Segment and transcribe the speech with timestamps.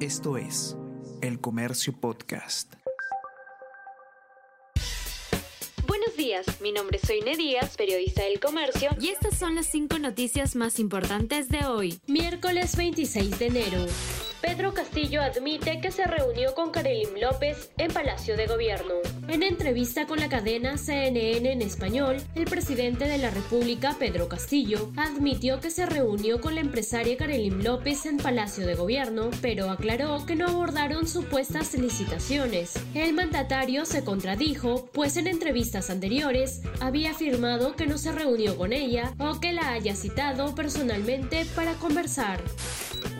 [0.00, 0.76] Esto es
[1.22, 2.74] El Comercio Podcast.
[5.86, 9.98] Buenos días, mi nombre es Soine Díaz, periodista del Comercio, y estas son las cinco
[9.98, 13.86] noticias más importantes de hoy, miércoles 26 de enero.
[14.46, 18.94] Pedro Castillo admite que se reunió con Karelim López en Palacio de Gobierno.
[19.26, 24.92] En entrevista con la cadena CNN en español, el presidente de la República, Pedro Castillo,
[24.96, 30.24] admitió que se reunió con la empresaria Karelim López en Palacio de Gobierno, pero aclaró
[30.26, 32.74] que no abordaron supuestas licitaciones.
[32.94, 38.72] El mandatario se contradijo, pues en entrevistas anteriores había afirmado que no se reunió con
[38.72, 42.40] ella o que la haya citado personalmente para conversar.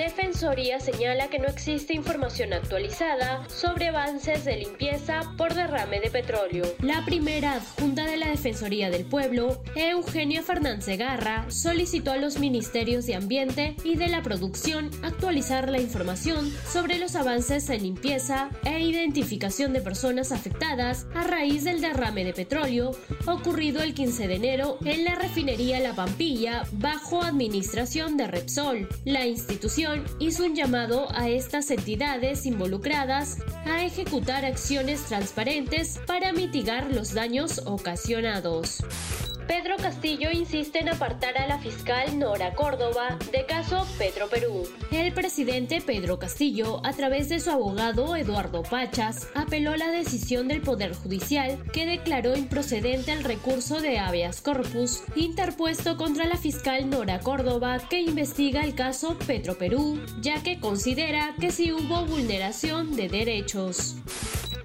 [0.00, 6.64] Defensoría señala que no existe información actualizada sobre avances de limpieza por derrame de petróleo.
[6.80, 13.04] La primera adjunta de la Defensoría del Pueblo, Eugenia Fernández Garra, solicitó a los ministerios
[13.04, 18.80] de Ambiente y de la Producción actualizar la información sobre los avances en limpieza e
[18.80, 22.92] identificación de personas afectadas a raíz del derrame de petróleo
[23.26, 28.88] ocurrido el 15 de enero en la refinería La Pampilla bajo administración de Repsol.
[29.04, 36.92] La institución hizo un llamado a estas entidades involucradas a ejecutar acciones transparentes para mitigar
[36.92, 38.82] los daños ocasionados.
[39.50, 44.62] Pedro Castillo insiste en apartar a la fiscal Nora Córdoba de caso Petro Perú.
[44.92, 50.60] El presidente Pedro Castillo, a través de su abogado Eduardo Pachas, apeló la decisión del
[50.60, 57.18] Poder Judicial que declaró improcedente el recurso de habeas corpus interpuesto contra la fiscal Nora
[57.18, 63.08] Córdoba que investiga el caso Petro Perú, ya que considera que sí hubo vulneración de
[63.08, 63.96] derechos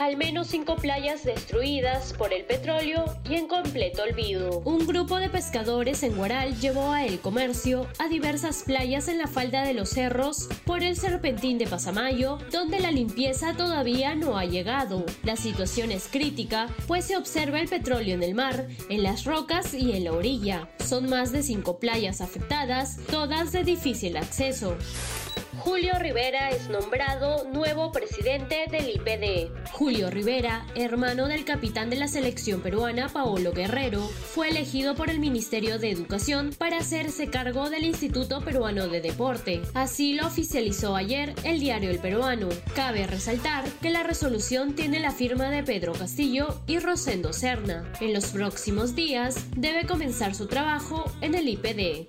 [0.00, 4.62] al menos cinco playas destruidas por el petróleo y en completo olvido.
[4.64, 9.26] Un grupo de pescadores en Guaral llevó a El Comercio a diversas playas en la
[9.26, 14.46] falda de los cerros por el serpentín de Pasamayo, donde la limpieza todavía no ha
[14.46, 15.04] llegado.
[15.22, 19.74] La situación es crítica, pues se observa el petróleo en el mar, en las rocas
[19.74, 20.66] y en la orilla.
[20.78, 24.78] Son más de cinco playas afectadas, todas de difícil acceso.
[25.62, 29.70] Julio Rivera es nombrado nuevo presidente del IPD.
[29.72, 35.18] Julio Rivera, hermano del capitán de la selección peruana Paolo Guerrero, fue elegido por el
[35.18, 39.60] Ministerio de Educación para hacerse cargo del Instituto Peruano de Deporte.
[39.74, 42.48] Así lo oficializó ayer el diario El Peruano.
[42.74, 47.92] Cabe resaltar que la resolución tiene la firma de Pedro Castillo y Rosendo Serna.
[48.00, 52.08] En los próximos días debe comenzar su trabajo en el IPD.